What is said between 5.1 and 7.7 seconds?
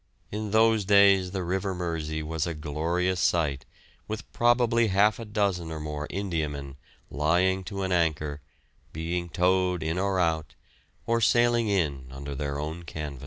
a dozen or more Indiamen lying